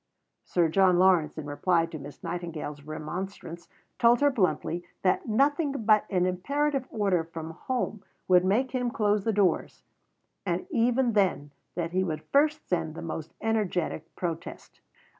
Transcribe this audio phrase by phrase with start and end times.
[0.43, 3.67] Sir John Lawrence in reply to Miss Nightingale's remonstrance
[3.99, 9.25] told her bluntly that nothing but an imperative order from home would make him close
[9.25, 9.83] the doors,
[10.43, 14.81] and even then that he would first send the most energetic protest.